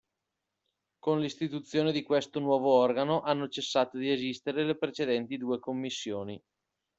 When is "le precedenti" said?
4.65-5.37